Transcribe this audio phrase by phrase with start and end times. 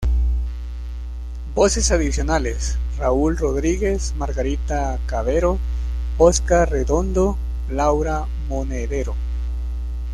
[1.53, 5.59] Voces adicionales: Raúl Rodríguez, Margarita Cavero,
[6.17, 7.37] Óscar Redondo,
[7.69, 9.13] Laura Monedero.